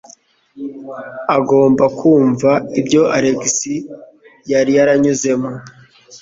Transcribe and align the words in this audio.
Agomba 1.37 1.85
kumva 1.97 2.51
ibyo 2.79 3.01
Alex 3.17 3.39
yari 4.51 4.71
yaranyuzemo. 4.77 5.51